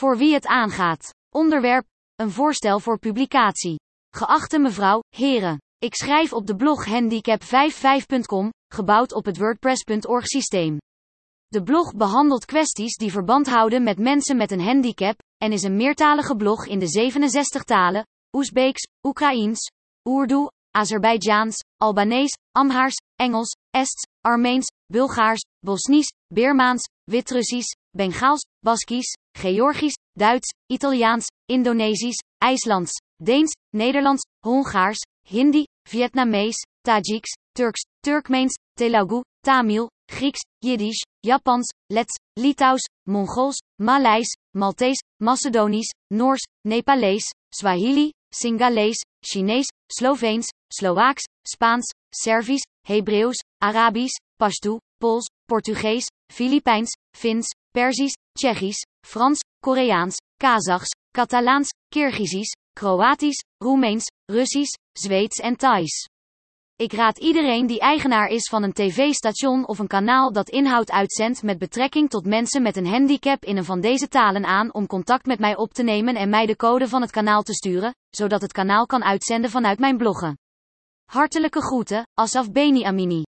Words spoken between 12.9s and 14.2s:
die verband houden met